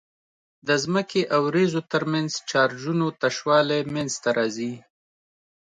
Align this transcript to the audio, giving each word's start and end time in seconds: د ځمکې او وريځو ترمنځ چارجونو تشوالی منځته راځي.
د 0.67 0.69
ځمکې 0.83 1.21
او 1.33 1.41
وريځو 1.49 1.81
ترمنځ 1.91 2.31
چارجونو 2.49 3.05
تشوالی 3.21 3.81
منځته 3.93 4.29
راځي. 4.37 4.73